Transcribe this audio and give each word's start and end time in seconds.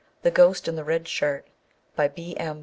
THE 0.23 0.31
GHOST 0.31 0.67
IN 0.67 0.75
THE 0.75 0.83
RED 0.83 1.07
SHIRT 1.07 1.45
By 1.95 2.07
B. 2.07 2.35
M. 2.37 2.59